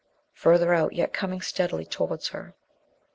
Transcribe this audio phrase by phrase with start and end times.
[0.33, 2.55] further out, yet coming steadily towards her.